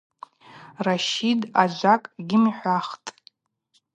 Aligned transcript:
Ращид 0.85 1.41
ажвакӏ 1.61 2.07
гьйымхӏвахтӏ. 2.27 3.09